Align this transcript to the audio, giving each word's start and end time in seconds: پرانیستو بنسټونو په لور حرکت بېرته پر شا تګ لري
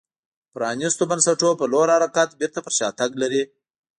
پرانیستو 0.53 1.03
بنسټونو 1.11 1.59
په 1.59 1.65
لور 1.71 1.87
حرکت 1.95 2.29
بېرته 2.39 2.59
پر 2.65 2.73
شا 2.77 2.87
تګ 2.99 3.11
لري 3.21 3.43